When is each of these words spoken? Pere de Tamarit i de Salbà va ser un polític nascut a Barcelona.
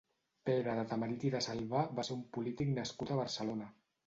Pere 0.49 0.71
de 0.79 0.85
Tamarit 0.93 1.25
i 1.29 1.31
de 1.35 1.41
Salbà 1.49 1.83
va 2.01 2.07
ser 2.09 2.15
un 2.17 2.25
polític 2.39 2.73
nascut 2.79 3.15
a 3.15 3.21
Barcelona. 3.23 3.71